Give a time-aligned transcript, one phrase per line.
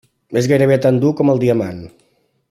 [0.39, 1.85] És gairebé tan dur com el diamant.